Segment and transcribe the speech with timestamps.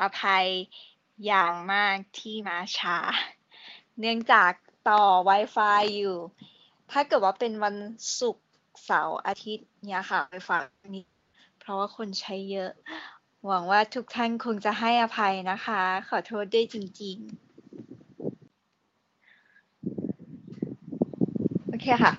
[0.00, 0.46] อภัย
[1.26, 2.98] อย่างมากที่มาช้า
[3.98, 4.52] เนื่องจาก
[4.88, 6.18] ต่อ Wi-Fi อยู่
[6.90, 7.76] ถ้าเกิดว่าเป็นวัน
[8.20, 8.46] ศุกร์
[8.84, 10.62] เสาร์อาทิตย์เนี่ยค่ะไปฝาก
[10.96, 11.04] นี้
[11.58, 12.70] เพราะว่าคนใช้เยอะ
[13.46, 17.28] หวังว่าทุกท่านคงจะให้อภัยนะคะ ขอโทษด้วยจริง ๆ
[21.68, 22.12] โอเคค่ะ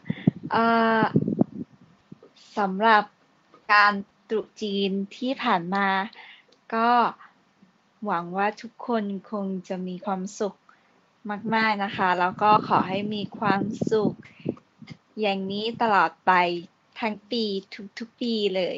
[2.57, 3.04] สำหรับ
[3.73, 3.93] การ
[4.30, 5.88] ตรุษจีนที่ผ่านมา
[6.73, 6.89] ก็
[8.05, 10.55] หวังว่าทุกคนคงจะมีความสุข
[11.55, 13.61] มาก ๆ นะคะ แล้วก็ขอให้มีความ
[13.92, 14.14] สุข
[15.19, 16.32] อย่างนี้ตลอดไป
[17.00, 17.43] ทั้งปี
[18.00, 18.61] ทุก ๆ ปีเล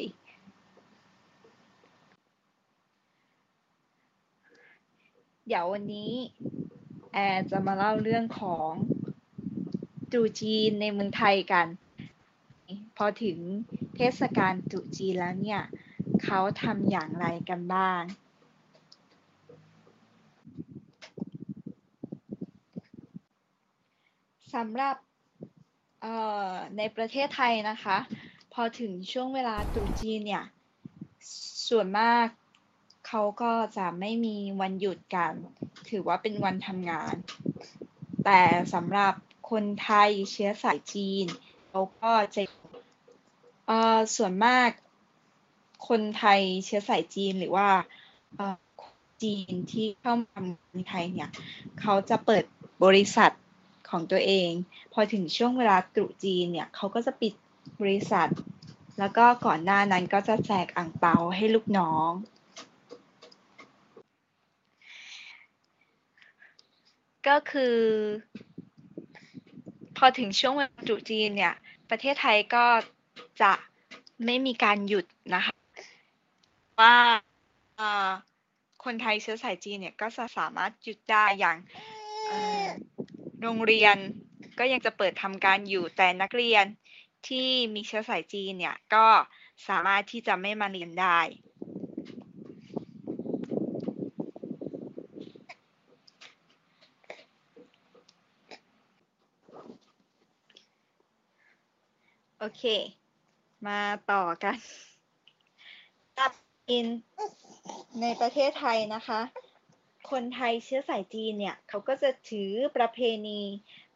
[5.46, 6.12] เดี๋ยววันนี้
[7.12, 8.70] แอร์จะมาเล่าเรื่องของ
[10.10, 11.66] ตรุจีนในเมืองไทยกัน
[12.96, 13.38] พอถึง
[13.96, 15.62] เทศกาลตรุจีนแล้วเนี่ย
[16.22, 18.02] เขาทำอย่างไรกันบ้าง
[24.54, 24.96] สำหรับ
[26.00, 26.14] เอ่
[26.48, 27.98] อในประเทศไทยนะคะ
[28.52, 30.44] พอถึงช่วงเวลาตรุษจีนเนี่ย
[31.68, 32.26] ส่วนมาก
[33.06, 35.32] เขาก็จะไม่มีวันหยุดกัน
[35.90, 37.14] ถือว่าเป็นวันทำงาน
[38.24, 38.40] แต่
[38.74, 39.14] สำหรับ
[39.50, 41.26] คนไทยเชื้อสายจีน
[41.68, 42.42] เขาก็จะ
[43.66, 44.70] เออส่วนมาก
[45.88, 47.68] คนไทยเชื้อสายจีนหรือว่า
[48.34, 48.56] เออ
[49.22, 51.30] จีนที่เข้ามาทำในไทยเนี่ย
[51.80, 52.44] เขาจะเปิด
[52.84, 53.30] บริษัท
[53.92, 54.50] ของตัวเอง
[54.92, 57.32] พอถึงช่วงเวลาตรุษจีนเนี่ยเขาก็จะปิด
[57.80, 58.28] บริษัท
[58.98, 62.10] แล้วก็ก่อนหน้านั้นก็จะแจกอ่างเปาให้ลูกน้อง
[67.28, 67.76] ก็คือ
[69.96, 71.54] พอถึงช่วงเวันตรุษจีนเนี่ย
[71.90, 72.64] ประเทศไทยก็
[73.42, 73.52] จะ
[74.24, 75.54] ไม่มีการหยุดนะคะ
[76.80, 76.96] ว่า
[78.84, 81.56] คนไทยเชื้อสายจีนเนี่ยก็จะสามารถหยุดได้อย่าง
[83.42, 83.96] โรงเรียน
[84.58, 86.64] ก็ยังจะเปิดทำการอยู่แต่นักเรียน
[87.28, 89.06] ที่มีเชื้อสายจีนเนี่ยก็
[89.68, 91.18] สามารถที่จะไม่มาเรียนได้
[102.38, 102.64] โอเค
[103.66, 103.80] มา
[104.10, 104.56] ต่อกัน
[106.18, 106.32] ตับ
[106.68, 106.86] อิน
[108.00, 109.20] ในประเทศไทยนะคะ
[110.12, 113.40] คนไทยเชื้อสายจีนเนี่ยเขาก็จะถือประเพณี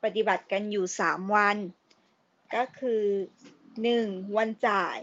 [0.05, 1.57] ปฏิบัติกันอยู่ 3 วัน
[2.55, 3.03] ก็คือ
[3.73, 4.37] 1.
[4.37, 4.99] วันจ่าย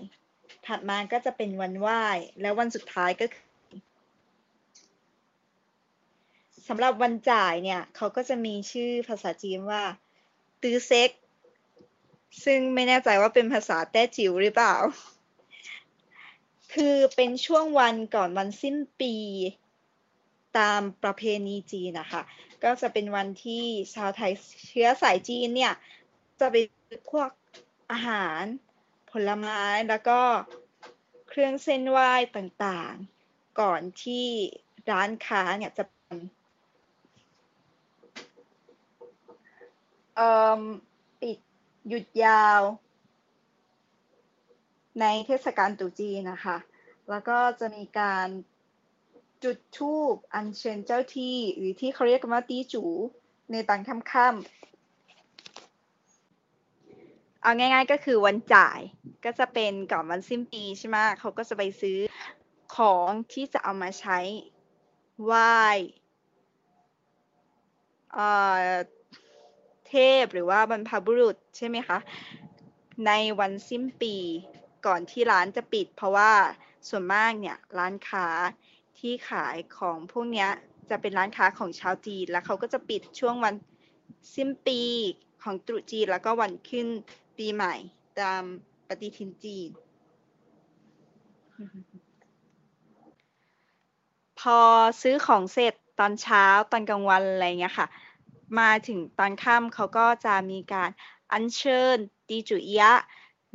[0.65, 2.03] ถัดมาก็จะเป็นวันไหว้
[2.41, 3.45] แล้ววันสุดท้ายก็คือ
[6.67, 9.83] สำหรับวันจ่ายเนี่ยเขาก็จะมีชื่อภาษาจีนว่า
[10.61, 11.11] ตื้อเซ็ก
[12.45, 14.75] ซึ่งไม่แน่ใจว่าเป็นภาษาแต้จิ๋วหรือเปล่า
[16.73, 19.15] คือเป็นช่วงวันก่อนวันสิ้นปี
[20.57, 22.21] ตามประเพณีจีนนะคะ
[22.63, 23.65] ก็จะเป็นวันที่
[23.95, 24.33] ชาวไทย
[24.67, 25.73] เชื้อสายจีนเนี่ย
[26.39, 26.55] จะไป
[27.11, 27.29] พวก
[27.91, 28.43] อาหาร
[29.11, 30.19] ผลไม้แล้วก็
[31.29, 34.27] เครื่องเส้นไหว้ต่างๆ ก่อนที่
[34.91, 35.83] ร้านค้าเนี่ยจะ
[41.21, 41.37] ปิด
[41.87, 42.61] หยุดยาว
[45.01, 46.57] ในเทศกาลตรุษจีนนะคะ
[47.09, 48.27] แล้วก็จะมีการ
[49.43, 52.83] จุดธูปอัญเชิญเจ้าที่ หรือที่เขาเรียกกันว่าตีจู
[53.51, 54.63] ในตอนค่ำๆ
[57.41, 58.79] เอาง่ายๆก็คือวันจ่าย
[59.25, 61.97] ก็จะเป็นก่อนวันสิ้นปีใช่ไหมเขาก็จะไปซื้อ
[62.75, 64.19] ของที่จะเอามาใช้
[65.23, 65.53] ไหว้
[69.87, 69.93] เท
[70.23, 71.97] พหรือว่าบรรพบุรุษใช่ไหมคะ
[73.07, 74.15] ในวันสิ้นปี
[74.85, 76.31] ก่อนที่ร้านจะปิด เพราะว่า
[76.89, 78.27] ส่วนมากเนี่ยร้านค้า
[79.03, 80.47] ที่ขายของพวกนี้
[80.89, 83.55] จะเป็นร้านค้าของชาวจีน แล้วเขาก็จะปิดช่วงวัน
[84.35, 84.81] สิ้นปี
[85.43, 86.87] ของตรุษจีนแล้วก็วันขึ้น
[87.37, 87.75] ปีใหม่
[88.19, 88.43] ตาม
[88.87, 89.69] ปฏิทินจีน
[94.39, 94.59] พอ
[95.01, 97.87] ซื้อของเสร็จตอนเช้าตอนกลางวันอะไรเงี้ยค่ะ
[98.59, 100.89] มาถึงตอนค่ำเขาก็จะมีการ
[101.31, 101.97] อัญเชิญ
[102.27, 102.91] ตีจุยะ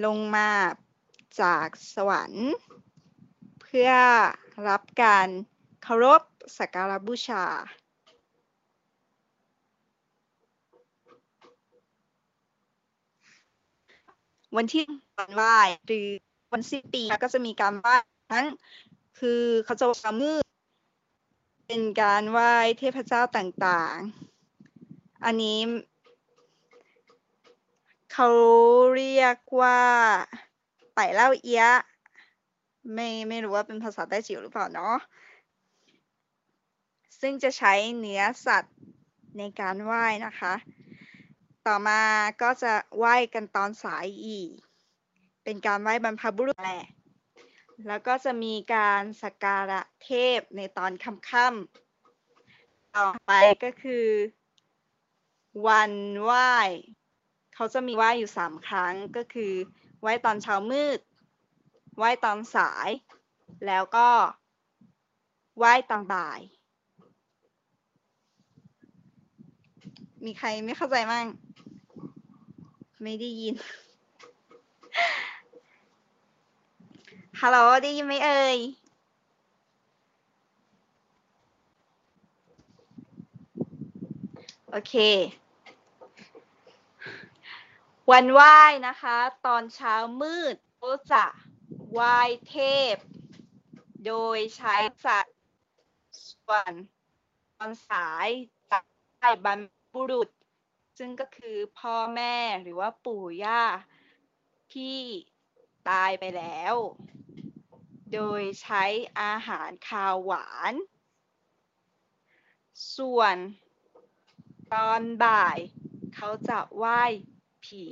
[0.04, 0.50] ลงมา
[1.40, 2.50] จากสวรรค์
[3.68, 3.92] พื่อ
[4.68, 5.28] รับการ
[5.82, 6.22] เคารพ
[6.58, 7.44] สักการบูชา
[14.56, 14.84] วันที่
[15.18, 15.56] วันไหว้
[15.86, 16.08] หรือ
[16.52, 17.96] วันสิ้นปีก็จะมีการไหว้
[18.30, 18.46] ทั้ง
[19.18, 20.38] คือเขาจะว่ามือ
[21.66, 25.58] เป็นการไหว้เทพเจ้าต่างๆ อันนี้
[28.12, 28.28] เขา
[28.96, 29.80] เรียกว่า
[30.94, 31.72] ไปเล่าเอี้ยะ
[32.94, 34.96] ไม่ไม่รู้ว่าเป็นภาษาใต้จิ๋วหรือเปล่าเนาะ
[37.20, 38.76] ซึ่งจะใช้เนื้อสัตว์
[39.38, 40.54] ในการไหว้นะคะ
[41.66, 42.02] ต่อมา
[42.42, 44.50] ก็จะไหว้กันตอนสายอีก
[45.44, 46.84] เป็นการไหว้บรรพบุรุษแหละ
[47.86, 53.32] แล้วก็จะมีการสักการะเทพในตอนค่ำๆต่อไป
[53.64, 54.06] ก็คือ
[55.66, 55.92] วัน
[56.22, 56.52] ไหว้
[57.54, 59.52] เขาจะมีไหว้อยู่สามครั้งก็คือ
[60.00, 60.98] ไหว้ตอนเช้ามืด
[61.98, 62.90] ไหว้ตอนสาย
[63.66, 64.08] แล้วก็
[65.58, 66.40] ไหว้ตอนบ่าย
[70.24, 71.26] มีใครไม่เข้าใจมั่ง
[73.02, 73.54] ไม่ได้ยิน
[77.40, 78.58] ฮัลโหลได้ยินไหมเอ่ย
[84.70, 84.94] โอเค
[88.10, 88.56] วันไหว้
[88.86, 89.16] นะคะ
[89.46, 91.24] ตอนเช้ามืดก็จะ
[91.92, 92.18] ไหว้
[92.48, 92.56] เท
[92.94, 92.96] พ
[94.06, 94.74] โดยใช้
[95.04, 95.38] สัตว์
[96.28, 96.72] ส่วน
[97.56, 98.28] ตอนสาย
[98.70, 98.78] จะ
[99.16, 100.28] ไหว้บรรพบุรุษ
[100.98, 103.62] ซึ่งก็คือพ่อแม่หรือว่าปู่ย่า
[104.74, 105.00] ที่
[105.88, 106.74] ตายไปแล้ว
[108.12, 108.84] โดยใช้
[109.20, 110.74] อาหารคาวหวาน
[112.96, 113.36] ส่วน
[114.72, 115.58] ตอนบ่าย
[116.14, 117.02] เขาจะไหว้
[117.64, 117.84] ผี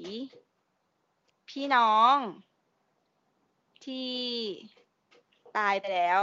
[1.49, 2.17] พี่น้อง
[3.87, 4.15] ที่
[5.57, 6.21] ตายไปแล้ว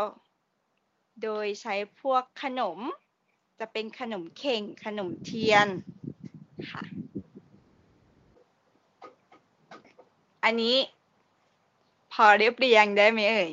[1.22, 2.80] โดยใช้พวกขนม
[3.60, 5.68] จะเป็นขนมเข่ง ขนมเทียน
[6.72, 6.84] ค่ะ
[10.44, 10.78] อันนี้
[12.14, 13.52] พอเรียบเรียงได้ไหมเอ่ย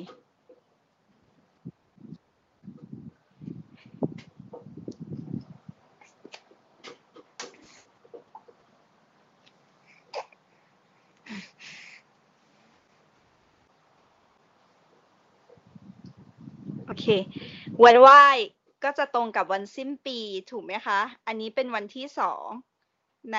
[17.84, 18.24] วันไหว้
[18.84, 20.18] ก็จะตรงกับวันสิ้นปี
[20.50, 22.46] ถูกไหมคะ อันนี้เป็นวันที่สอง
[23.32, 23.38] ใน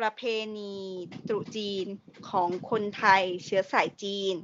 [0.00, 0.22] ประเพ
[0.58, 0.76] ณี
[1.28, 1.86] ตรุษจีน
[2.28, 4.34] ของคนไทยเชื้อสายจีน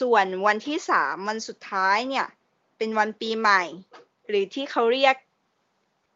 [0.00, 2.26] ส่วนวันที่สามวันสุดท้ายเนี่ย
[2.78, 3.62] เป็นวันปีใหม่
[4.28, 5.16] หรือที่เขาเรียก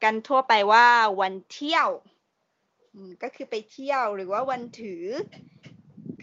[0.05, 0.87] กันทั่วไปว่า
[1.21, 1.89] วันเที่ยว
[3.23, 5.05] ก็คือไปเที่ยวหรือว่าวันถือ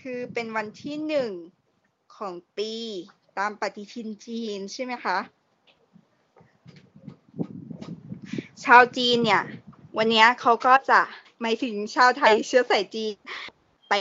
[0.02, 1.32] คือเป็นวันที่หนึ่ง
[2.16, 2.74] ของปี
[3.38, 5.18] ตามปฏิทินจีนใช่ไหมคะ
[8.64, 9.44] ชาวจีนเนี่ย
[9.98, 11.00] วันนี้เขาก็จะ
[11.42, 13.14] หมายถึงชาวไทยเชื้อสายจีน
[13.88, 13.94] ไป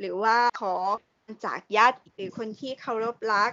[0.00, 0.74] หรือว่าขอ
[1.44, 3.50] จากญาติหรือคนที่เคารพรัก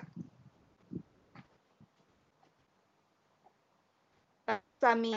[4.84, 5.12] จะมี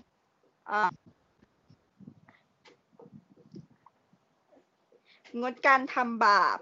[5.40, 6.58] งดการทำบาป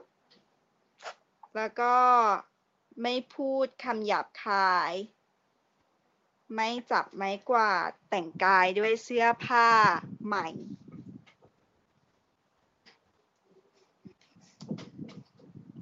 [1.56, 1.94] แล้วก็
[3.02, 4.92] ไม่พูดคำหยาบคาย
[6.54, 9.68] ไม่จับไม้กวาด แต่งกายด้วยเสื้อผ้า
[10.26, 10.46] ใหม่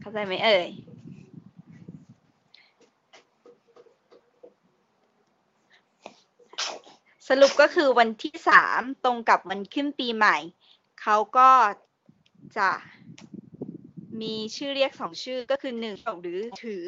[0.00, 0.68] เข้าใจไหมเอ่ย
[7.28, 10.36] สรุปก็คือวันที่สามตรงกับวันขึ้นปีใหม่
[11.00, 11.50] เขาก็
[12.56, 12.70] จะ
[14.20, 16.86] มีชื่อเรียกสองชื่อก็คือหนึ่งหรือถือ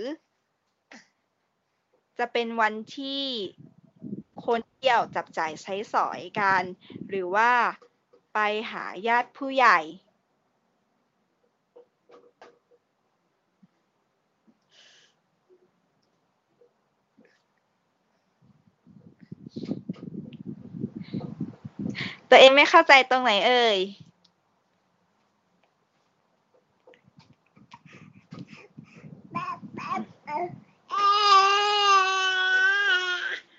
[2.19, 3.25] จะเป็นวันที่
[4.45, 6.63] คนเที่ยวจับจ่ายใช้สอยกัน
[7.09, 7.51] หรือว่า
[8.35, 8.39] ไป
[8.73, 9.79] หาญาติผู้ใหญ่
[22.31, 23.79] ตัวเองไม่เข้าใจตรงไหนเอ่ย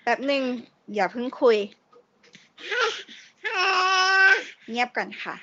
[0.02, 0.42] แป๊บหนึ่ง
[0.94, 1.56] อย่าเพิ่งคุย
[4.70, 5.36] เงียบก่อนค่ะ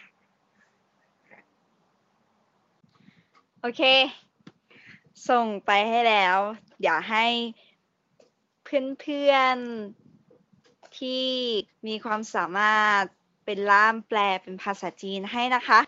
[3.61, 3.81] โอเค
[5.29, 6.37] ส่งไปให้แล้ว
[6.83, 7.25] อย่าให้
[8.63, 11.25] เพื่อนๆที่
[11.87, 13.01] มีความสามารถ
[13.45, 15.79] เป็นล่ามแปลเป็นภาษาจีนให้นะคะ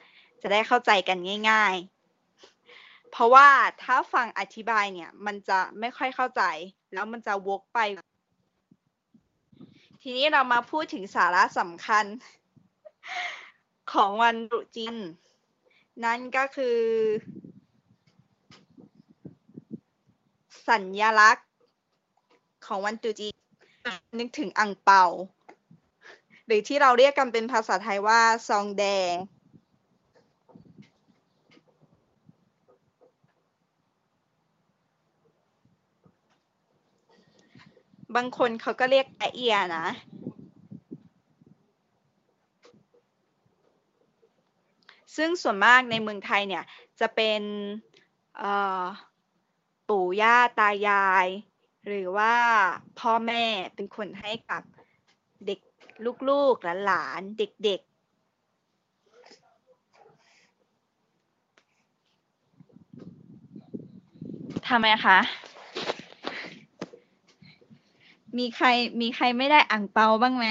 [0.41, 1.17] จะได้เข้าใจกัน
[1.49, 1.96] ง่าย ๆ
[3.11, 3.47] เพราะว่า
[3.83, 6.43] ถ้าฟังอธิบายเนี่ย มันจะไม่ค่อยเข้าใจ
[6.93, 7.79] แล้วมันจะวกไป
[10.01, 12.05] ทีนี้เรามาพูดถึงสาระสำคัญ
[13.93, 14.95] ของวันรุจีน
[16.03, 16.79] นั่นก็คือ
[20.69, 21.47] สัญลักษณ์
[22.65, 23.35] ของวันตรุษจีน
[24.19, 25.05] นึกถึงอ่างเปา
[26.45, 29.13] หรือที่เราเรียกกันเป็นภาษาไทยว่าซองแดง
[38.15, 39.87] บางคนเขาก็เรียกแตะเอียนะ
[45.15, 46.63] ซึ่งส่วนมากในเมืองไทยเนี่ย
[46.99, 47.41] จะเป็น
[49.89, 51.27] ปู่ย่าตายาย
[51.87, 52.33] หรือว่า
[52.99, 53.43] พ่อแม่
[53.75, 54.63] เป็นคนให้กับ
[55.45, 55.59] เด็ก
[56.29, 57.97] ลูกๆหลานๆเด็ก ๆ
[64.67, 65.17] ทำไมคะ
[68.37, 68.67] มีใคร
[69.01, 70.45] มีใครไม่ได้อ่างเปาบ้างไหม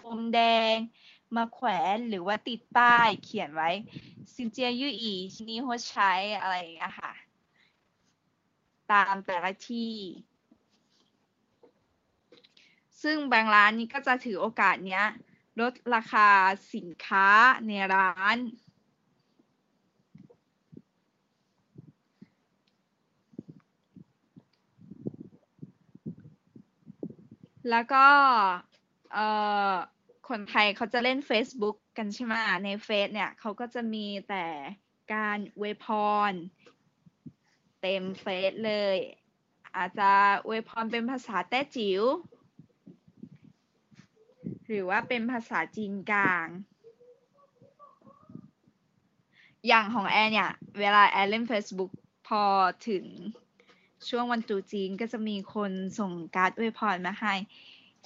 [0.00, 0.40] พรมแด
[0.74, 0.76] ง
[1.36, 3.70] มาแขวนหรือว่าติดป้ายเขียนไว้
[4.34, 7.12] ซินเจียยู่อีชินีหัวใช้อะไรอย่างเงี้ยค่ะ
[8.92, 9.94] ตามแต่ละที่
[13.02, 15.04] ซึ่งบางร้านนี้ก็จะถือโอกาสเนี้ย
[15.60, 16.28] ลดราคา
[16.74, 17.28] สินค้า
[17.66, 18.36] ในร้าน
[27.70, 28.06] แล้วก็
[29.12, 29.26] เอ่
[29.70, 29.74] อ
[30.28, 32.34] คนไทยเขาจะเล่น Facebook กันใช่ไหม
[32.64, 34.44] ในเฟซเนี่ยเขาก็จะมีแต่
[35.14, 35.86] การอวพ
[36.30, 36.32] ร
[37.80, 38.96] เต็มเฟซเลย
[39.76, 40.10] อาจจะ
[40.46, 42.02] อวพรเป็นภาษาแต้จิ๋ว
[44.66, 46.46] หรือว่าเป็นภาษาจีนกลาง
[49.66, 50.50] อย่างของแอนเนี่ย
[50.80, 51.92] เวลาแอนเล่น Facebook
[52.28, 52.42] พอ
[52.88, 53.04] ถึง
[54.06, 57.34] ช่วงวันตรุษจีนก็จะมีคนส่งการ์ดอวยพรมาให้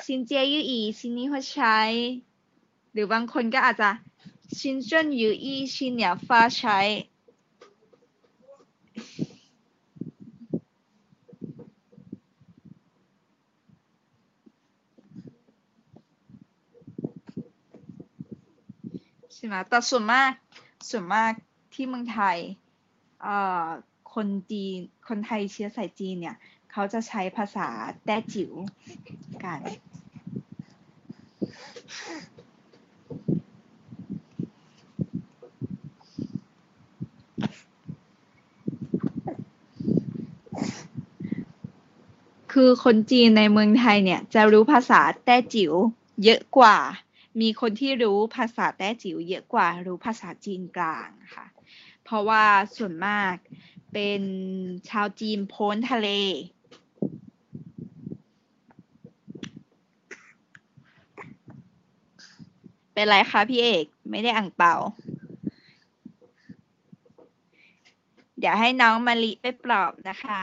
[0.05, 1.79] ซินเจียยู่อีซินนี้หัวใช้
[2.93, 3.91] หรือบางคนก็อาจจะ
[4.59, 6.79] ชินเจิ้นยู่อีชินเนี่ยฟ้าใช้
[19.35, 20.31] ใช่ไหมแต่ส่วนมาก
[20.89, 21.33] ส่วนมาก
[21.73, 22.39] ที่เมืองไทย
[23.23, 23.67] เอ่อ
[24.15, 24.77] คนจีน
[25.09, 26.37] คนไทยเชื้อสายจีนเนี่ย
[26.73, 27.69] เขาจะใช้ภาษา
[28.05, 28.53] แต้จิ๋ว
[29.45, 29.61] กัน
[42.53, 45.73] คือคนจีนในเมืองไทยเนี่ย จะรู้ภาษาแต้จิ๋ว
[46.25, 46.79] เยอะกว่า
[47.41, 51.47] มีคนที่รู้ภาษาแต้จิ๋วเยอะกว่า รู้ภาษาจีนกลางค่ะ
[52.05, 52.45] เพราะว่า
[52.77, 53.35] ส่วนมาก
[53.93, 54.23] เป็น
[54.89, 56.09] ชาวจีนพ้นทะเล
[62.93, 64.75] เป็นไรคะพี่เอก ไม่ได้อ่างเปล่า
[68.39, 70.41] เดี๋ยวให้น้องมาลิไปปลอบนะคะ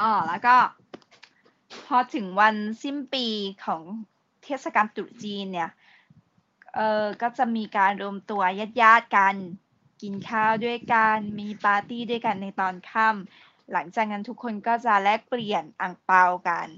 [0.00, 0.56] อ๋อแล้วก็
[1.86, 3.26] พอถึงวันสิ้นปี
[3.64, 3.82] ของ
[4.44, 5.70] เทศกาลตรุษจีนเนี่ย
[6.74, 8.42] เออก็จะมีการรวมตัว
[8.80, 9.36] ญาติๆกัน
[10.02, 16.68] กินข้าวด้วยกันมีปาร์ตี้ด้วยกันในตอนค่ำหลังจากนั้นทุกคนก็จะแลกเปลี่ยนอ่างเปากัน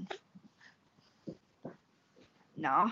[2.61, 2.85] เนาะ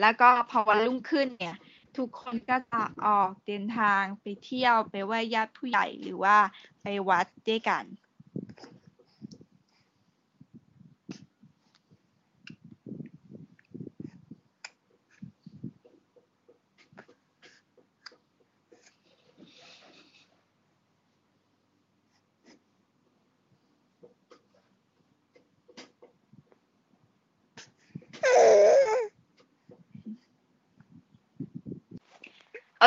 [0.00, 1.56] แล้วก็พอวันรุ่งขึ้นเนี่ย
[1.96, 6.36] ทุกคนก็จะออกเดินทางไปเที่ยวไปไหว้ญาติผู้ใหญ่หรือว่า
[6.82, 7.84] ไปวัดด้วยกัน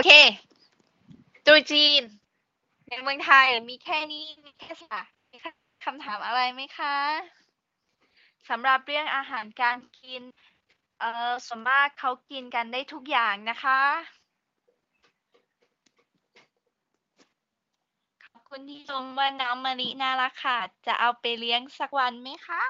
[0.06, 0.12] เค
[1.46, 2.02] ตรุษจีน
[2.88, 5.02] ในเมืองไทยมีแค่นี้มีแค่สะ
[5.32, 5.38] มี
[5.86, 6.96] คำถามอะไรไหมคะ
[8.50, 10.22] สำหรับเรื่องอาหารการกิน
[11.00, 13.82] เอ่อส่วนมากเขากินกันได้ทุกอย่างนะคะ
[18.26, 22.62] ขอบคุณที่ชมว่าน้องมะลิน่ารักค่ะ จะเอาไปเลี้ยงสักวันไหมคะ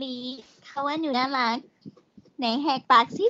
[0.00, 0.16] ลี
[0.64, 1.58] เขาว่าหนูน่ารัก
[2.38, 3.26] ไหนแหกปากสิ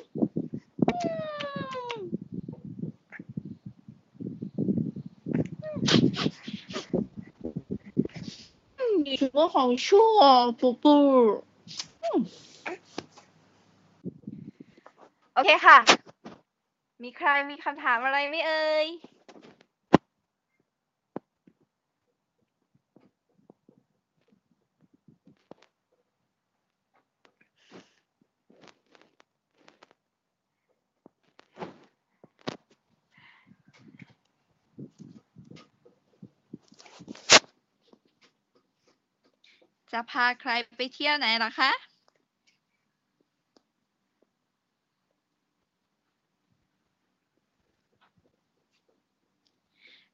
[9.04, 9.86] 你什么好笑
[10.20, 10.24] 啊，
[10.60, 11.42] 宝贝儿？
[15.34, 15.78] โอเคค่ะ
[17.02, 18.86] มีใครมีคำถามอะไรไหมเอ่ย
[39.92, 41.70] จะพาใครไปเที่ยวไหนล่ะคะ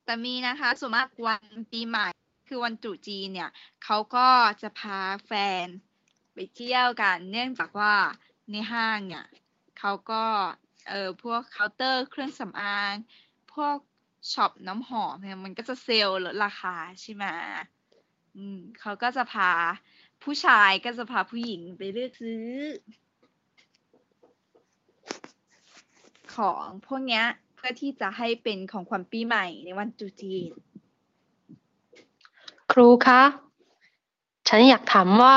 [0.05, 2.09] แต่มีนะคะส่วนมากวันปีใหม่
[2.49, 3.51] คือวันตรุษจีนเนี่ย
[3.85, 4.29] เขาก็
[4.63, 5.33] จะพาแฟ
[5.65, 5.67] น
[6.35, 7.95] ไปเที่ยวกัน เนื่องจากว่า
[8.51, 9.27] ในห้างเนี่ย
[9.79, 10.25] เขาก็
[10.89, 12.95] เออพวกเคาน์เตอร์เครื่องสำอาง
[13.53, 13.77] พวก
[14.33, 17.25] ช็อปน้ำหอมเนี่ยมันก็จะเซลล์ลดราคาใช่ไหม
[18.37, 19.51] อืมเขาก็จะพา
[20.23, 22.47] ผู้ชายก็จะพาผู้หญิงไปเลือกซื้อ
[26.35, 30.51] ของพวกเนี้ย เพื่อที่จะให้เป็นของขวัญปีใหม่ในวันตรุษจีน
[32.73, 33.23] ครูคะ
[34.49, 35.37] ฉันอยากถามว่า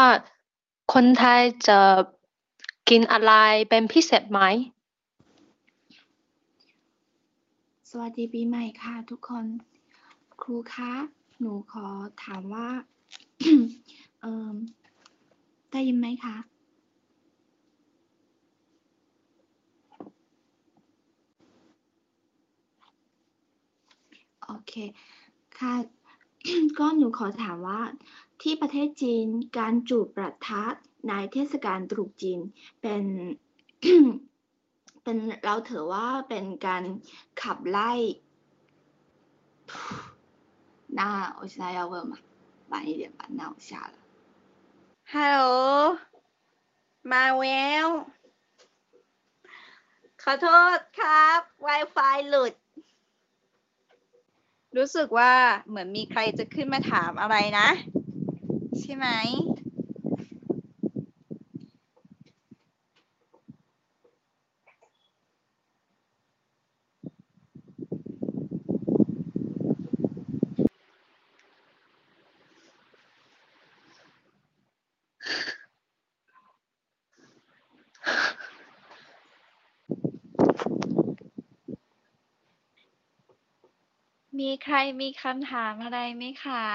[0.93, 1.79] คนไทยจะ
[2.89, 3.33] กินอะไร
[3.69, 4.39] เป็นพิเศษไหม
[7.89, 9.45] สวัสดีปีใหม่ค่ะทุกคน
[10.41, 10.93] ครูคะ
[11.43, 11.87] หนูขอ
[12.23, 12.67] ถามว่า
[14.21, 14.55] เอ่ม
[15.71, 16.37] ได้ยินไหมคะ
[24.43, 24.73] โอเค
[25.57, 25.73] ค่ะ
[26.79, 27.81] ก็หนูขอถามว่า
[28.41, 30.73] ที่ประเทศจีนการจูบประทัด
[31.07, 32.39] ในเทศกาลตรุษจีน
[32.81, 33.03] เป็น
[35.03, 36.83] เป็นเราถือว่าเป็นการ
[37.41, 37.91] ขับไล่
[40.90, 42.18] 那我现在要问嘛，
[42.68, 43.94] 晚一点吧，那我下了。
[45.12, 45.98] ฮัลโหล
[47.10, 47.44] มาแว
[47.86, 47.88] ว
[50.22, 52.54] ขอโทษครับ Wi-Fi หลุด
[54.76, 55.32] รู้สึกว่า
[55.68, 57.68] เหมือนมีใครจะขึ้นมาถามอะไรนะ
[58.80, 59.06] ใช่ไหม
[84.39, 86.65] มีใครมีคำถามอะไรไหมคะ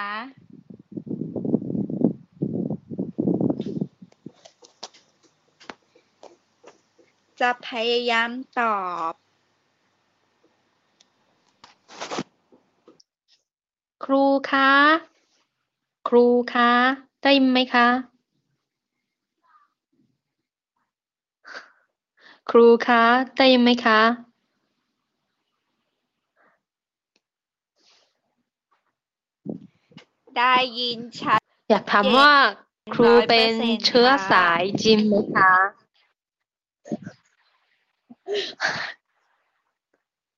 [7.41, 8.79] จะพยายามตอ
[9.11, 9.13] บ
[14.05, 14.71] ครูคะ
[16.09, 16.71] ครูคะ
[17.23, 17.87] ได้ยินไหมคะ
[22.51, 23.03] ครูคะ
[23.37, 24.26] ได้ยินไหมคะ
[30.39, 32.33] ได้ยินชัด อยากถามว่า
[32.95, 35.53] ครูเป็น100%เชื้อสายจีนไหมคะ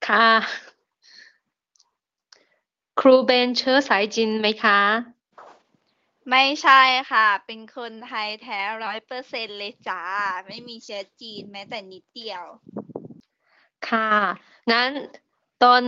[0.09, 0.31] ค่ะ
[3.01, 4.81] ครูเป็นเชื้อสายจีนไหมคะ
[6.31, 10.03] ไม่ใช่ค่ะ เป็นคนไทยแท้ร้อยเปอร์เซ็นเลยจ้า
[10.47, 12.45] ไม่มีเชื้อจีนแม้แต่นิดเดียว
[13.89, 14.11] ค่ะ
[14.71, 14.89] งั้น
[15.63, 15.83] ตอน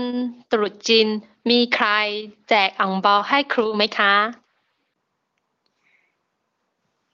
[0.51, 1.09] ตรุษจีน
[1.51, 1.89] มีใคร
[2.49, 4.15] แจกอ่งเปาให้ครูไหมคะ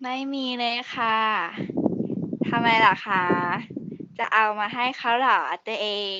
[0.02, 1.18] ไม่มีเลยค่ะ
[2.48, 3.24] ทำไมล่ะคะ
[4.18, 6.18] จะเอามาให้เขาเหรอตัวเอง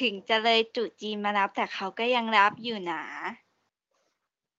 [0.00, 3.04] ถึงจะเลยตรุษจีนมารับแต่เขาก็ยังรับอยู่นะ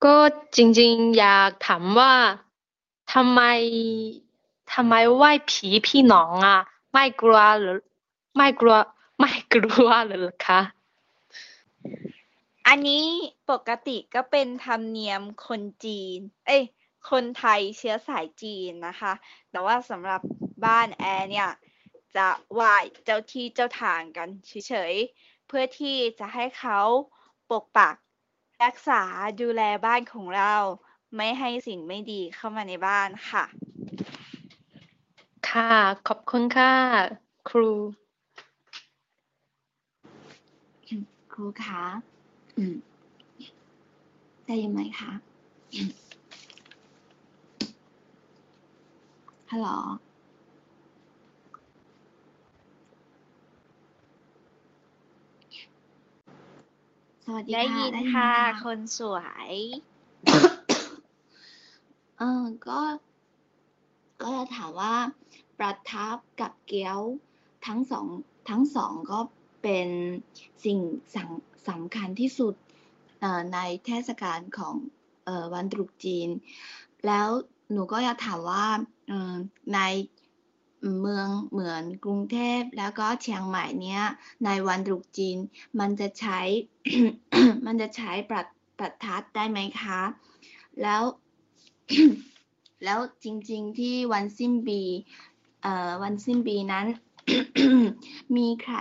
[0.04, 0.16] ก็
[0.56, 2.14] จริงๆ อยากถามว่า
[3.14, 3.42] ทำไม
[4.74, 6.62] ทำไมไหว้ผีพี่น้องอะ
[6.94, 7.78] ไม่กลัวหรือ
[8.38, 8.78] ไม่กลัว
[9.20, 10.62] ไม่กลัวหรือคะ
[12.68, 13.06] อันนี้
[13.52, 16.64] ปกติก็เป็นธรรมเนียมคนจีน เอ้ย
[17.12, 19.14] คนไทยเชื้อสายจีนนะคะ
[19.52, 20.22] แต่ว่าสำหรับ
[20.66, 21.50] บ้านแอร์เนี่ย
[22.18, 26.80] จะไหว้เจ้าที่เจ้าทางกันเฉยๆ เพื่อที่จะให้เขา
[27.50, 27.96] ปกปัก
[28.64, 29.02] รักษา
[29.42, 30.54] ดูแลบ้านของเรา
[31.16, 33.46] ไม่ให้สิ่งไม่ดีเข้ามาในบ้านค่ะ
[35.50, 35.72] ค่ะ
[36.08, 36.74] ขอบคุณค่ะ
[37.50, 37.72] ครู
[41.29, 41.84] ค รูคะ
[42.58, 42.76] อืม
[44.46, 45.12] ได้ยินไหมคะ
[49.52, 49.70] ฮัลโหล
[57.26, 59.52] สวัสดีได้ค่ะยินได้ยินค่ะไหมคนสวย
[62.18, 62.80] เออก็
[64.22, 64.96] ก็จะถามว่า
[65.60, 67.00] ประทับกับเกี๊ยว
[67.66, 68.08] ทั้งสอง
[68.50, 69.20] ทั้งสองก็
[69.62, 69.88] เป็น
[70.66, 70.80] สิ่ง
[71.16, 72.54] สำสำคัญที่สุด
[73.54, 74.76] ในเทศกาลของ
[75.28, 76.30] อวันตรุษจีน
[77.06, 77.28] แล้ว
[77.72, 78.66] หนูก็อยากถามว่า
[79.74, 79.80] ใน
[81.02, 84.04] เมืองเหมือนกรุงเทพแล้วก็เชียงใหม่เนี้ย
[84.46, 85.38] ในวันตรุษจีน
[85.80, 86.40] มันจะใช้
[87.66, 88.44] มันจะใช้ประ
[88.80, 90.02] ประทัดได้ไหมคะ
[90.82, 91.04] แล้ว
[92.84, 94.82] แล้วจริง ๆที่วันสิ้นปี
[96.04, 96.86] วันสิ้นปีนั้น
[98.38, 98.78] มีใคร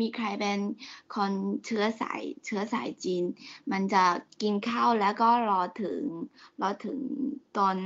[0.00, 0.60] มีใครเป็น
[1.14, 1.32] คน
[1.64, 3.24] เชื้อสายเชื้อสายจีน
[3.72, 4.04] มันจะ
[4.42, 6.02] กินข้าวแล้วก็รอถึง
[6.60, 6.98] รอถึง
[7.58, 7.76] ตอน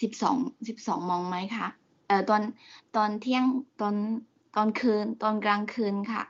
[0.00, 0.36] สิบสอง
[0.68, 1.68] สิบสองมองไหมคะ
[2.06, 2.42] เอ่อตอน
[2.96, 3.44] ตอนเที่ยง
[3.80, 3.94] ตอน
[4.56, 6.22] ตอนคืนตอนกลางคืนค่ะ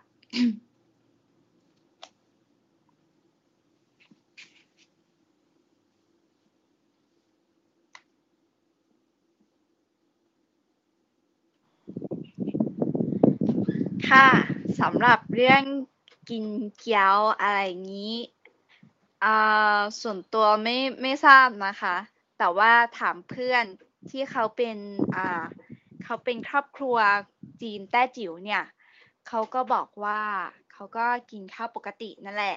[14.10, 14.28] ค่ะ
[14.80, 15.62] สำหรับเรื่อง
[16.30, 16.44] กิน
[16.78, 18.16] เกี๊ยวอะไรอย่างนี้
[19.24, 21.96] อ่าส่วนตัวไม่ไม่ทราบนะคะ
[22.38, 23.64] แต่ว่าถามเพื่อน
[24.10, 24.76] ที่เขาเป็น
[25.14, 25.44] อ่า
[26.04, 26.96] เขาเป็นครอบครัว
[27.62, 28.62] จีนแต้จิ๋วเนี่ย
[29.28, 30.20] เขาก็บอกว่า
[30.72, 32.56] เขาก็กินข้าวปกตินั่นแหละ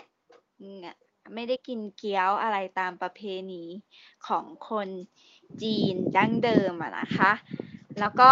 [1.33, 3.63] ไม่ได้กินเกี๊ยวอะไรตามประเพณี
[4.27, 4.87] ของคน
[5.61, 7.31] จีนดั้งเดิมอะนะคะ
[7.99, 8.31] แล้วก็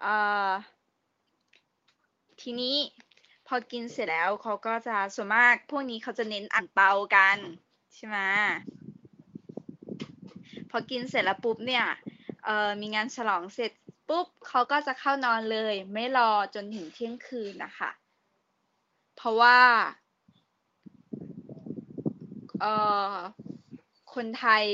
[0.00, 0.16] เอ่
[0.48, 0.50] อ
[2.42, 2.76] ทีนี้
[3.46, 7.38] พอกินเสร็จแล้วเขาก็จะส่วนมากพวกนี้เขาจะเน้นอ่านเปากัน
[7.94, 8.18] ใช่ไหม
[10.70, 11.86] พอกินเสร็จแล้วปุ๊บเนี่ย
[12.44, 13.72] เออมีงานฉลองเสร็จ
[14.08, 17.90] ปุ๊บเขาก็จะเข้านอนเลย ไม่รอจนถึงเที่ยงคืนนะคะ
[19.16, 19.58] เพราะว่า
[22.60, 22.64] เอ
[23.12, 23.14] อ
[24.14, 24.64] คนไทย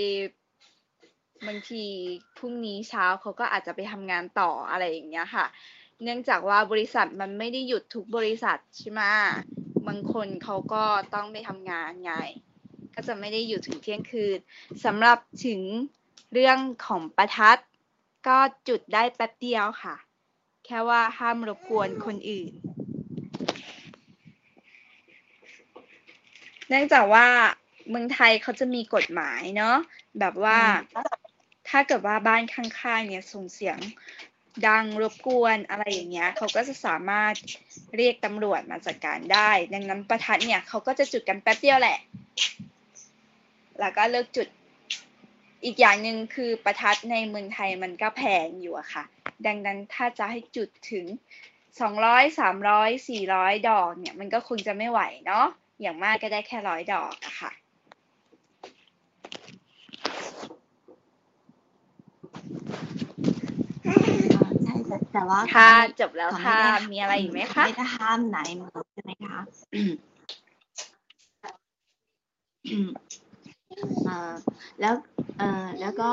[1.46, 1.85] บางที
[2.38, 5.46] พรุ่งนี้เช้าเขาก็อาจจะไปทำงานต่ออะไรอย่างเงี้ยค่ะ
[6.02, 9.02] เนื่องจากว่าบริษัทมันไม่ได้หยุดทุกบริษัทใช่ไหม
[9.87, 10.84] บางคนเขาก็
[11.14, 12.14] ต้องไปทำงานไง
[12.94, 14.38] ก็จะไม่ได้อยู่ถึงเที่ยงคืน
[14.84, 15.61] สำหรับถึง
[16.32, 17.58] เรื่องของประทัด
[18.26, 19.96] ก็จุดได้แป๊บเดียวค่ะ
[20.64, 22.52] แค่ว่าห้ามรบกวนคนอื่น
[26.68, 27.26] เนื่องจากว่า
[27.88, 29.76] เมืองไทยเขาจะมีกฎหมายเนาะ
[30.18, 30.58] แบบว่า
[31.68, 33.78] ถ้าเกิดว่าบ้านข้างๆเนี่ยส่งเสียง
[34.66, 37.35] ดังรบกวนอะไรอย่างเงี้ยเขาก็จะสามารถ
[37.97, 41.99] เรียกตำรวจมาจัดการได้ ดังนั้นประทัดเนี่ยเขาก็จะจุดกันแป๊บเดียวแหละ
[43.81, 44.49] แล้วก็เลิกจุด
[45.64, 49.05] อีกอย่างหนึ่งคือประทัดในเมืองไทยมันก็แพงอยู่อะค่ะ
[49.47, 51.07] ดังนั้นถ้าจะให้จุดถึง
[51.81, 55.47] สองร้อยสามร้อยสี่ร้อยดอกเนี่ย มันก็คงจะไม่ไหวเนาะ
[55.81, 57.51] อย่างมากก็ได้แค่ร้อยดอกอะค่ะ
[63.87, 63.97] อ่า
[64.64, 69.38] ใช่ แต่แต่ว่าค่ะเขาไม่จบแล้วเขาค่ะไม่ได้มีอะไรอีกไหมคะไม่ได้ห้ามไหนเมืองใช่ไหมคะ
[74.05, 74.33] เอ่อ
[74.81, 74.94] แล้ว
[75.38, 76.09] เอ่อแล้วก็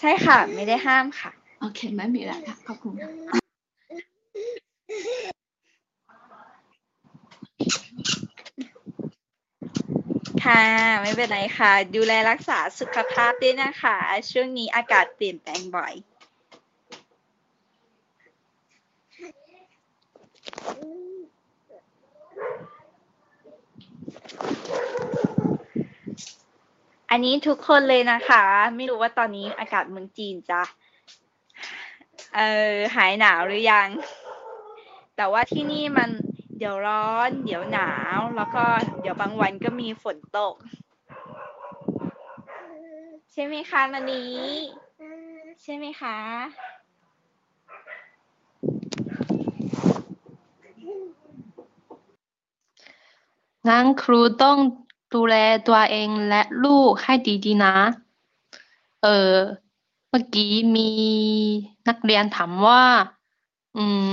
[0.00, 3.44] ใช่ค่ะ ไม่ได้ห้ามค่ะ โอเค ไม่มีแล้วค่ะ ขอบคุณค่ะ
[10.44, 10.64] ค่ะ
[11.02, 13.96] ไม่เป็นไรค่ะ ดูแลรักษาสุขภาพด้วยนะคะ
[14.30, 15.94] ช่วงนี้อากาศเปลี่ยนแปลงบ่อย
[27.10, 28.42] อันนี้ทุกคนเลยนะคะ
[28.76, 30.60] ไม่รู้ว่าตอนนี้อากาศเมืองจีนจะ
[32.36, 32.40] เอ
[32.72, 33.88] อหายหนาวหรือยัง
[35.16, 36.10] แต่ว่าที่นี่มัน
[36.58, 38.64] เดี๋ยวร้อน เดี๋ยวหนาว แล้วก็
[39.00, 40.54] เดี๋ยวบางวันก็มีฝนตก
[43.32, 44.42] ใช่ไหมคะมันนี้
[45.62, 46.18] ใช่ไหมคะ
[53.68, 54.58] งั้นครูต้อง
[55.14, 55.36] ดูแล
[55.68, 57.12] ตัวเองและลูกให้
[57.44, 57.76] ดีๆนะ
[59.02, 59.34] เออ
[60.08, 60.90] เมื่อกี้มี
[61.88, 62.84] นักเรียนถามว่า
[63.76, 64.10] อืม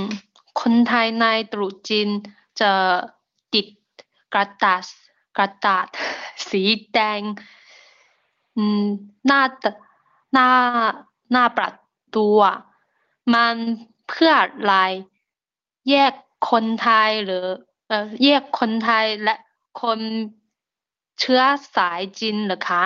[0.60, 2.08] คนไทยในตรุษจีน
[2.60, 2.72] จะ
[3.54, 3.66] ติด
[4.34, 4.84] กระดาษ
[5.36, 5.86] กระดาษ
[6.50, 7.20] สีแดง
[8.56, 8.84] อืม
[9.26, 9.64] หน้าต
[10.32, 10.48] หน้า
[11.32, 11.70] หน้าประ
[12.14, 12.26] ตู
[13.34, 13.56] มัน
[14.08, 14.74] เพื่ออะไร
[15.90, 16.12] แยก
[16.50, 17.44] คนไทยหรือ
[17.88, 19.34] เอ่อแยกคนไทยและ
[19.82, 20.00] คน
[21.20, 21.42] เชื้อ
[21.76, 22.84] สายจีนหรือคะ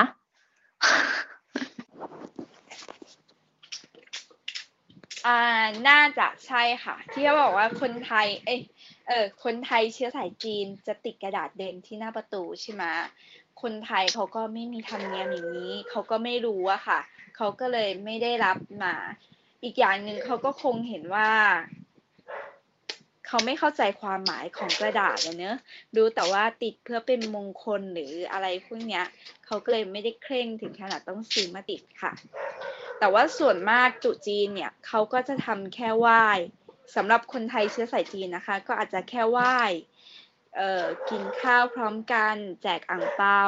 [5.27, 5.41] อ่า
[5.89, 8.61] น่าจะใช่ค่ะ ที่เขาบอกว่าคนไทย เอ้ย
[9.09, 12.85] เออคนไทยเชื้อสายจีนจะติดกระดาษแดงที่หน้าประตูใช่ไหม
[13.63, 17.01] คนไทยเขาก็ไม่มีธรรมเนียมอย่างนี้ เขาก็ไม่รู้อะค่ะ
[17.37, 18.95] เขาก็เลยไม่ได้รับมา
[19.63, 21.31] อีกอย่างหนึ่งเขาก็คงเห็นว่า
[23.27, 25.57] เขาไม่เข้าใจความหมายของกระดาษเนอะ
[25.97, 29.05] รู้แต่ว่าติดเพื่อเป็นมงคลหรืออะไรพวกเนี้ย
[29.47, 32.13] เขาก็เลยไม่ได้เคร่งถึงขนาดต้องซื้อมาติดค่ะ
[32.99, 36.25] แต่ว่าส่วนมากตรุจีนเนี่ยเขาก็จะทำแค่ไหว้
[36.97, 39.59] สำหรับคนไทยเชื้อสายจีนนะคะ ก็อาจจะแค่ไหว้
[40.57, 43.43] เอ่อกินข้าวพร้อมกัน แจกอ่างเปา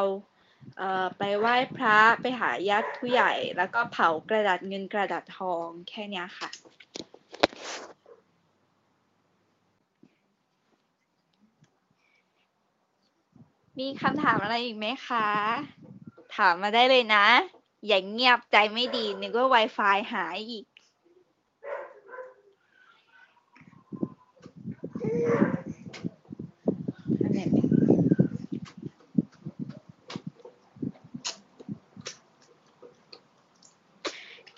[0.78, 6.50] เอ่อไปไหว้พระไปหาญาติผู้ใหญ่ แล้วก็เผากระดาษเงินกระดาษทองแค่นี้ค่ะ
[13.78, 15.28] มีคำถามอะไรอีกไหมคะ
[16.36, 17.26] ถามมาได้เลยนะ
[17.86, 20.64] อย่างเงียบใจไม่ดี นึกว่า Wi-Fi หายอีก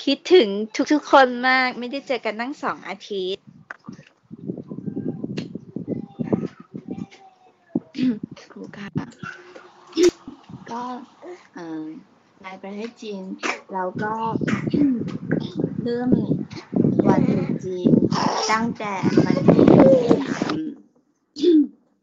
[0.05, 0.49] คิดถึง
[0.93, 3.45] ทุกๆคนมาก ไม่ได้เจอกันตั้งสองอาทิตย์
[8.53, 8.89] ครูค่ะ
[10.71, 10.83] ก็
[11.21, 11.50] เอ่อ
[12.43, 13.23] ในประเทศจีน
[13.73, 14.15] เราก็
[15.83, 16.11] เริ่ม
[17.07, 17.91] วันตรุษจีน
[18.51, 18.95] ตั้งแต่
[19.25, 19.65] วันที่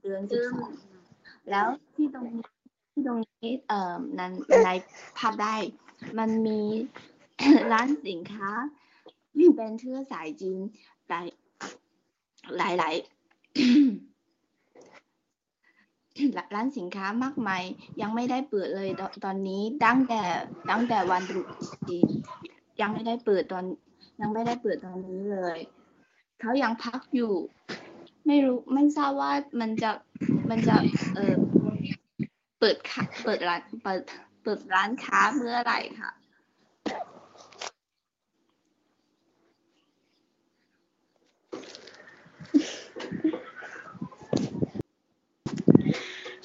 [0.01, 0.71] เดือนสิบสอง
[1.49, 2.41] แล้วที่ตรงนี้
[2.91, 4.31] ที่ตรงนี้เอ่อนั้น
[4.65, 4.69] ใน
[5.17, 5.55] ภาพได้
[6.17, 6.59] มันมี
[7.71, 8.49] ร้านสินค้า
[9.55, 10.59] เป็นเชื้อสายจีน
[11.09, 11.27] หลาย
[12.57, 12.95] หลายหลาย
[16.55, 17.63] ร้านสินค้ามากมาย
[18.01, 18.89] ยังไม่ได้เปิดเลย
[19.25, 20.21] ตอนนนี้ตั้งแต่
[20.69, 21.47] ตั้งแต่วันตรุษ
[21.89, 22.09] จีน
[22.81, 23.65] ยังไม่ได้เปิดตอน
[24.21, 25.57] ยังไม่ได้เปิดตอนนี้เลย
[26.41, 27.33] เขายังพักอยู่
[28.27, 29.91] ไม่รู้ไม่ทราบว่ามันจะ
[30.49, 30.75] มันจะ
[31.15, 31.35] เออ
[32.59, 34.01] เปิดค่ะเปิดร้านเปิด
[34.43, 36.11] เปิดร้านค้าเมื่อไหร่ค่ะ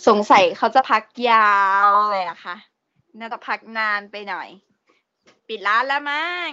[0.06, 1.50] สงสัยเขาจะพักยา
[1.86, 2.56] วเลยอะค่ะ
[3.18, 4.48] น่าจะพักนานไปหน่อย
[5.48, 6.50] ปิดร้านแล้วมั้ง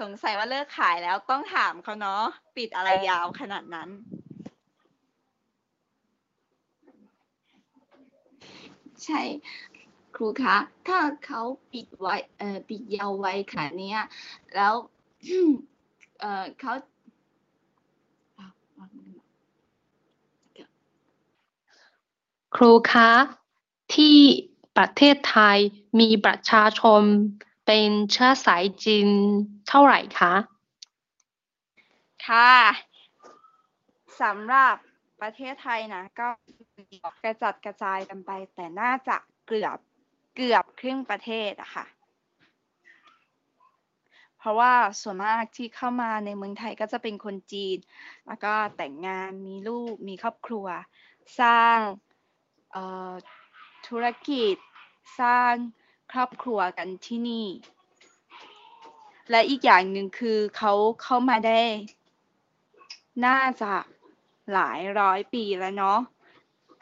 [0.00, 2.24] สงสัยว่าเลิกขายแล้วต้องถามเขาเนาะ
[2.56, 3.88] ปิดอะไรยาวขนาดนั้น
[9.04, 9.20] ใช่
[10.16, 11.42] ครูคะ ถ้าเขา
[11.72, 13.98] ปิดไว้ เอ่อ ปิดยาวไว้ขนาดเนี้ย
[14.54, 14.74] แล้ว
[16.20, 16.72] เอ่อเขา
[18.38, 18.46] อะ
[18.78, 18.86] อะ
[22.60, 23.10] ครูคะ
[23.94, 24.18] ที่
[24.76, 25.58] ประเทศไทย
[26.00, 27.02] มีประชาชน
[27.66, 29.08] เป็นเชื้อสายจีน
[29.68, 30.34] เท่าไหร่คะ
[32.26, 32.54] ค่ะ
[34.22, 34.74] สำหรับ
[35.20, 36.28] ประเทศไทยนะ ก็
[37.24, 39.16] กระจัดกระจายกันไป แต่น่าจะ
[39.46, 39.78] เกือบ
[40.36, 41.86] เกือบครึ่งประเทศอะค่ะ
[44.38, 47.78] เพราะว่าส่วนมากที่เข้ามาในเมืองไทยก็จะเป็นคนจีน
[48.26, 50.66] แล้วก็แต่งงานมีลูกมีครอบครัว
[51.40, 51.78] สร้าง
[53.86, 54.54] ธุรกิจ
[55.20, 55.54] สร้าง
[56.12, 57.46] ครอบครัวกันที่นี่
[59.30, 61.62] และอีกอย่างหนึ่งคือเขาเข้ามาได้
[63.26, 63.72] น่าจะ
[64.52, 66.00] หลายร้อยปีแล้วเนาะ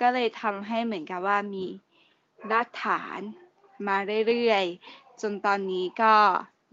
[0.01, 1.65] ก็เลยทำให้เหมือนกับว่ามี
[2.51, 3.21] รากฐาน
[3.87, 3.97] มา
[4.29, 6.15] เรื่อยๆ จนตอนนี้ก็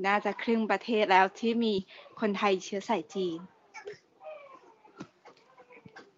[0.06, 1.74] น่าจะครึ่งประเทศแล้วที่มี
[2.20, 3.40] คนไทยเชื้อสายจีน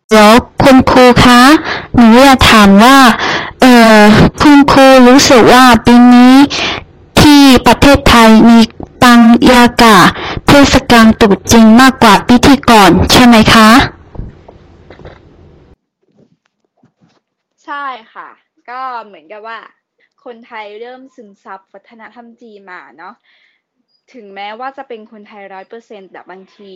[0.09, 1.41] เดี๋ยวคุณครูคะ
[2.03, 2.97] นูอยากถามว่า
[3.61, 3.65] เอ
[3.99, 4.01] อ
[4.41, 6.35] คุณครูรู้สึกว่าปีนี้
[7.19, 8.59] ที่ประเทศไทยมี
[9.01, 9.19] ปัง
[9.51, 9.97] ยากา
[10.47, 13.69] เทศกาลตรุษจีนมากกว่าปีที่ก่อนใช่ไหมคะ
[17.65, 18.29] ใช่ค่ะ
[18.69, 19.59] ก็เหมือนกับว่า
[20.23, 23.15] คนไทยเริ่มซึมซับวัฒนธรรมจีนมาเนาะ
[24.13, 26.73] ถึงแม้ว่าจะเป็นคนไทยร้อยเปอร์เซ็นต์แต่บางที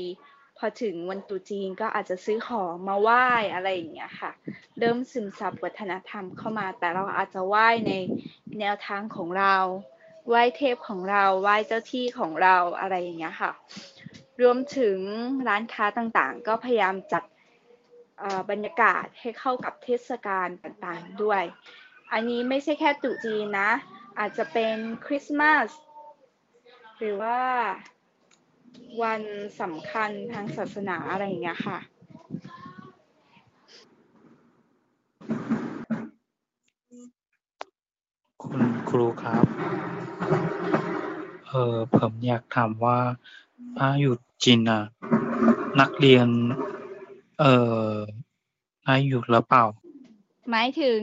[0.57, 4.31] พอถึงวันตรุษจีนก็อาจจะซื้อของมาไหว้อะไรอย่างเงี้ยค่ะ
[4.79, 7.93] เริ่มซึมซับวัฒนธรรมเข้ามา แต่เราอาจจะไหว้ใน
[8.59, 9.55] แนวทางของเรา
[10.27, 13.51] ไหว้เทพของเรา ไหว้เจ้าที่ของเราอะไรอย่างเงี้ยค่ะ
[14.41, 14.97] รวมถึง
[15.47, 17.23] ร้านค้าต่างๆ ก็พยายามจัด
[18.49, 21.43] บรรยากาศให้เข้ากับเทศกาลต่างๆด้วย
[22.13, 23.71] อันนี้ไม่ใช่แค่ตรุษจีนนะ
[24.19, 25.69] อาจจะเป็นคริสต์มาส
[26.97, 27.39] หรือว่า
[29.01, 29.21] วัน
[29.61, 31.79] สำคัญทางศาสนาอะไรอย่างเงี้ยค่ะ
[38.43, 39.45] คุณครูครับ
[41.47, 42.99] เออผมอยากถามว่า
[43.77, 44.83] ถ้าอยู่จีนน่ะ
[45.79, 46.27] นักเรียน
[47.39, 47.45] เอ
[47.89, 47.93] อ
[48.87, 49.65] นายหยุดแล้วเปล่า
[50.49, 51.01] หมายถึง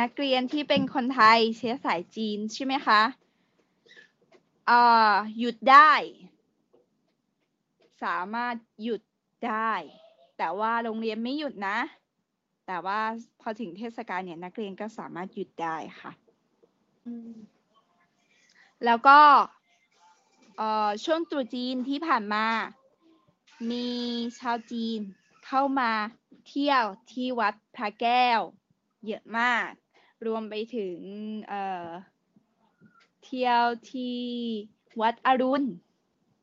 [0.00, 3.02] นักเรียนที่เป็นคนไทยเชื้อสายจีนใช่ไหมคะ
[4.66, 5.92] เอ่อหยุดได้
[8.04, 9.00] สามารถหยุด
[9.46, 9.72] ได้
[10.38, 11.78] แต่ว่าโรงเรียนไม่หยุดนะ
[12.66, 13.00] แต่ว่า
[13.40, 16.12] พอถึงเทศกาลเนี่ยนักเรียนก็สามารถหยุดได้ค่ะ
[18.84, 19.20] แล้วก็
[20.56, 22.46] เอ่อช่วงตรุษจีนที่ผ่านมา
[23.70, 23.88] มี
[24.38, 25.00] ชาวจีน
[25.46, 25.90] เข้ามา
[26.48, 28.40] เที่ยวที่วัดพระแก้ว
[29.06, 29.70] เยอะมาก
[30.26, 30.98] รวมไปถึง
[31.48, 31.88] เอ่อ
[33.24, 34.18] เที่ยวที่
[35.00, 35.64] วัดอรุณ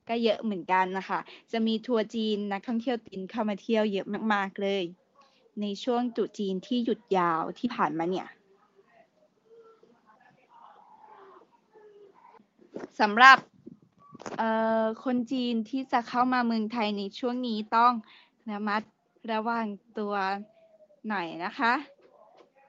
[0.09, 1.19] ก็เยอะเหมือนกันนะคะ
[1.51, 4.83] จะมีทัวร์จีนนักท่องเที่ยวจีนเข้ามาเที่ยวเยอะมากๆเลย
[5.61, 8.27] ในช่วงตรุจีนที่หยุดยาวที่ผ่านมาเนี่ย
[12.99, 13.37] สำหรับ
[15.03, 17.93] คนจีนที่จะเข้ามาเมืองไทยในช่วงนี้ต้อง
[18.51, 18.81] ระมัด
[19.31, 19.65] ระวัง
[19.97, 20.15] ตัว
[21.09, 21.73] หน่อยนะคะ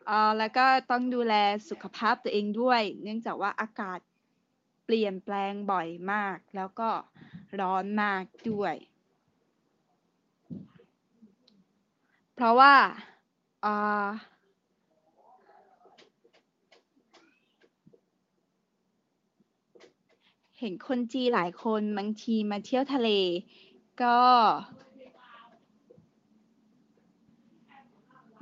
[0.06, 1.34] เอ่อแล้วก็ต้องดูแล
[1.68, 3.98] สุขภาพตัวเองด้วย เนื่องจากว่าอากาศ
[4.94, 6.90] เปลี่ยนแปลงบ่อยมาก แล้วก็
[7.60, 8.74] ร้อนมากด้วย
[12.34, 12.74] เพราะว่า
[20.58, 23.08] เห็นคนจีหลายคนบางทีมาเที่ยวทะเล
[24.02, 24.18] ก็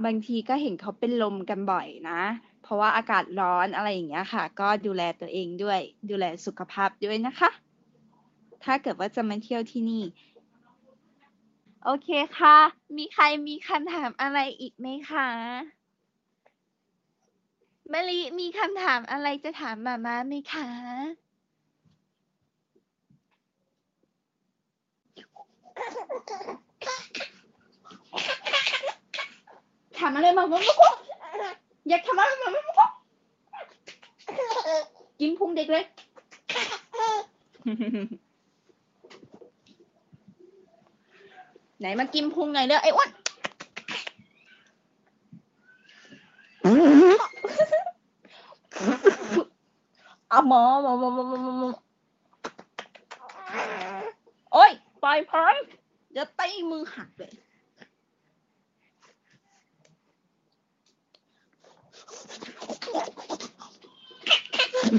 [0.05, 2.23] บางทีก็เห็นเขาเป็นลมกันบ่อยนะ
[2.71, 5.81] ราะว่าอากาศร้อนอะไรอย่างเงี้ยค่ะ ก็ดูแลตัวเองด้วย
[6.11, 7.51] ดูแลสุขภาพด้วยนะคะ
[8.65, 10.03] ถ้าเกิดว่าจะมาเที่ยวที่นี่
[11.85, 12.59] โอเคค่ะ
[12.97, 15.29] มีใครมีคำถามอะไรอีกไหมคะ
[17.93, 20.69] มะลิมีคำถามอะไรจะถามมาม่าไหมคะ
[29.99, 31.10] ถามอะไรมาม่าไม่รู้
[31.91, 32.75] อยากถามอะไรมาม่าไม่รู้
[35.21, 35.85] กินพุงเด็กเลย
[41.79, 43.11] ไหนมากินพุงหน่อยเด้อไอ้อ้วน
[50.33, 51.25] อาหมอหมอหมอหมอ
[51.59, 51.71] หมอ
[54.53, 54.71] โอ้ย
[55.03, 55.55] ปล่อยพร้อม
[56.13, 57.33] เดี๋ยวตีมือหักเลย
[64.91, 64.95] ใค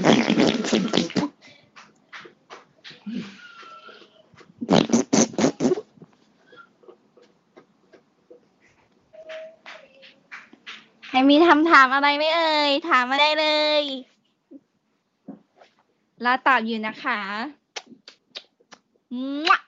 [11.12, 13.46] รมีคำถามอะไรไหมเอ่ย ถามมาได้เล
[13.80, 13.82] ย
[16.24, 17.20] ราตอบอยู่นะคะ
[19.44, 19.61] มั่ว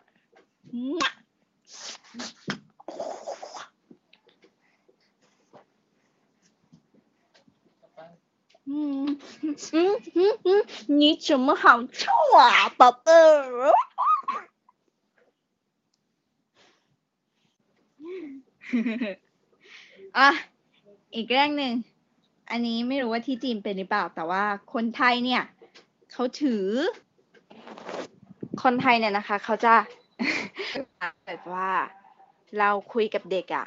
[10.88, 11.63] 你怎么好
[12.00, 13.74] 臭啊，宝贝儿？
[20.17, 20.30] อ่ะ
[21.15, 21.74] อีกเรื่องหนึ่ง
[22.50, 24.43] อันนี้ไม่รู้ว่าที่จีนเป็นหรือเปล่า แต่ว่า
[24.74, 25.43] คนไทยเนี่ย
[26.12, 26.65] เขาถือ
[28.63, 29.74] คนไทยเนี่ยนะคะ เขาจะ
[31.26, 31.72] แบบว่า
[32.60, 33.65] เราคุยกับเด็กอะ่ะ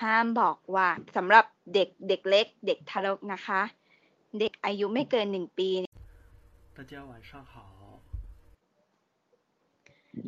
[0.00, 3.60] ห้ามบอกว่าสำหรับเด็กเด็กเล็ก เด็กทารกนะคะ
[4.38, 5.68] เด็กอายุไม่เกินหนึ่งปี
[6.76, 7.54] 大家晚上好。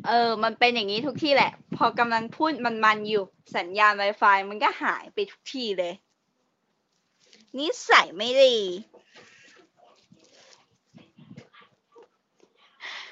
[0.07, 3.23] เออ มันเป็นอย่างนี้ทุกที่แหละ พอกำลังพูดมันๆอยู่
[3.57, 5.93] สัญญาณ Wi-Fi มันก็หายไปทุกที่เลย
[7.59, 8.55] นิสัยไม่ดี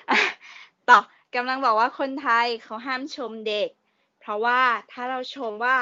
[0.09, 0.17] อ่ะ
[0.89, 0.99] ต่อ
[1.35, 3.69] กำลังบอกว่าคนไทยเขาห้ามชมเด็ก
[4.19, 5.77] เพราะว่าถ้าเราชมว่า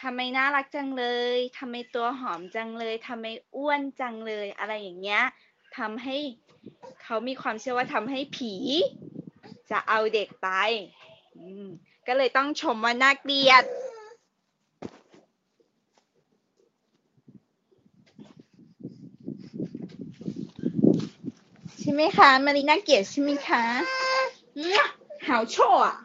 [0.00, 1.04] ทำไมน่ารักจังเล
[1.34, 5.22] ยทำไมตัวหอมจังเลยทำไมอ้วนจังเลย อะไรอย่างเงี้ย
[5.76, 6.16] ทำให้
[7.03, 8.53] เขามีความเชื่อว่าทำให้ผี
[9.71, 10.49] จะเอาเด็กไป
[12.07, 13.63] ก็เลยต้องชมว่าน่าเกลียด
[21.79, 23.63] ใช่ไหมคะ มารีน่าเกลียดใช่ไหมคะ
[24.61, 24.81] มั่ว
[25.27, 25.95] หาวโชว์อะ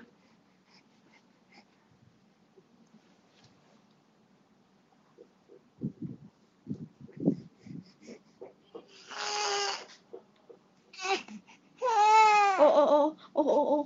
[12.59, 13.01] โอ้โอ้โอ้
[13.35, 13.79] โอ้โอ้โอ้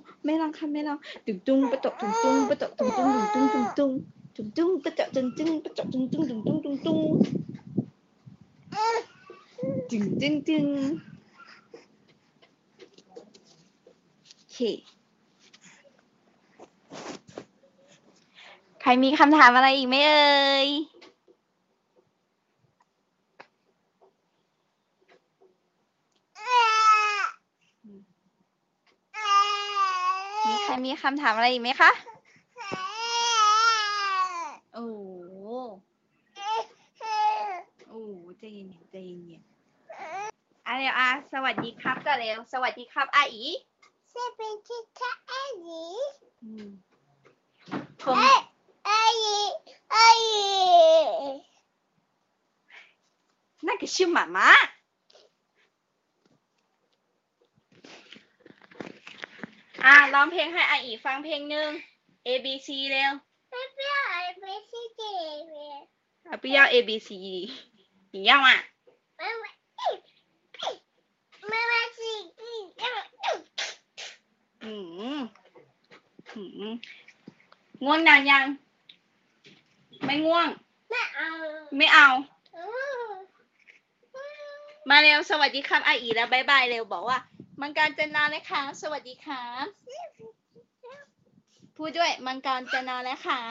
[0.75, 3.93] ไม่รังค่ะไม่รังตุ้งปะตกตึงตุ้งปะตกตึงตุ้งตึงตุ้งตึงตุ้ง
[4.37, 6.99] ตึงตุ้งปะตกตึงตึงปะตกตึงตุ้งตึงตุ้งตึงตุ้ง
[9.91, 10.67] ตึงตึงตึง
[14.57, 14.59] ค
[18.81, 20.25] ใครมีคำถามอะไรอีกไหมเอ่
[20.67, 20.69] ย
[30.85, 31.92] มีใครมีคำถามอะไรอีกไหมคะ
[34.74, 35.00] โอ้โห
[37.90, 43.46] โอ้โหใจเย็นๆใจเย็นๆอ่ะเร็วอ่ะสวัสดีครับก่อนเร็ว สวัสดีครับอาอี
[44.14, 45.84] สวัสดีค่ะอายี
[46.44, 46.68] อืม
[48.02, 48.16] ผม
[48.88, 49.40] อายี
[49.94, 50.50] อายี
[53.68, 54.40] 那个是妈妈。
[60.16, 61.70] ร้องเพลงให้อาอีฟังเพลงหนึ่ง
[62.28, 63.12] A B C เร็ว
[63.50, 64.02] ไม่เปรี้ยว
[64.42, 65.44] ไม่ใช่เจ็บ
[66.26, 67.10] อ่ะ不要 A B C
[68.14, 68.50] 你要吗？
[69.18, 69.50] ไม่ไม่
[71.50, 72.12] ไม่ไม่สิ
[74.64, 74.74] อื
[75.18, 75.20] ม
[76.36, 76.74] อืม
[77.84, 78.46] ง่วงนานยัง
[80.06, 80.48] ไม่ง่วง
[80.90, 81.30] ไม่เอา
[81.78, 82.08] ไม่เอา
[84.90, 87.20] มาเร็ว สวัสดีครับอาอีแล้วบายบายเร็วบอกว่า
[87.62, 89.66] มังการจะนานเลยค่ะ สวัสดีครับ
[91.78, 93.42] พูดด้วย มังการจะนานแล้วค่ะ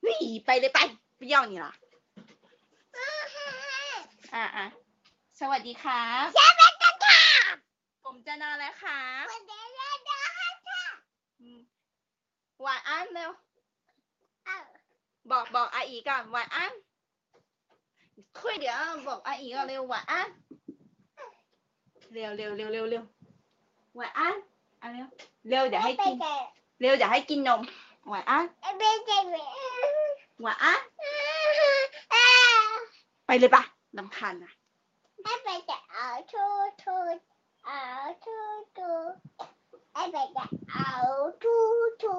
[0.00, 0.80] เฮ้ยไปเลยไป
[1.18, 1.66] 不要你了
[4.34, 4.66] อ่ะอ่ะ
[5.40, 7.20] สวัสดีครับ สวัสดีค่ะ
[8.04, 9.90] ผมจะนอนแล้วครับ สวัสดีค่ะ
[11.40, 11.58] อืม
[12.62, 13.30] หวานอันเร็ว
[14.44, 14.56] เอา
[15.30, 16.72] บอกบอกอาอีก่อนหวานอัน
[18.38, 18.76] คุยเดี๋ยว
[19.08, 20.28] บอกอาอีก่อนเร็วหวานอัน
[22.12, 23.04] เร็วเร็วเร็วเร็วเร็ว
[23.96, 24.36] หวานอัน
[24.79, 25.07] เอาเร็ว
[25.49, 26.15] เร็วเดี๋ยวให้กิน
[26.79, 27.61] เร็วเดี๋ยวให้กินนม
[28.07, 29.17] หวานอันไม่ใช่
[30.41, 30.79] หวานอัน
[33.25, 33.63] ไปเลยปะ
[33.97, 34.51] ลำคาญนะ
[35.23, 36.45] ไม่ไปแต่เอาทู
[36.81, 36.97] ทู
[37.65, 37.81] เอา
[38.23, 38.37] ทู
[38.77, 38.91] ทู
[39.93, 40.89] ไม่ไปแต่เอา
[41.43, 41.55] ทู
[42.01, 42.15] ทู